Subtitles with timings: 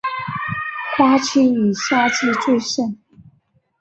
[0.97, 2.97] 花期以夏季最盛。